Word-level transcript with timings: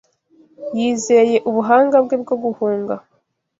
Yizeye 0.77 1.37
ubuhanga 1.49 1.97
bwe 2.05 2.15
bwo 2.21 2.35
guhunga 2.43 2.95